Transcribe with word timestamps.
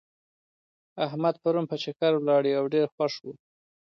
احمد 1.05 1.35
پرون 1.43 1.65
په 1.71 1.75
چکر 1.83 2.13
ولاړی 2.17 2.51
او 2.59 2.65
ډېر 2.73 2.85
خوښ 2.95 3.13
و. 3.23 3.25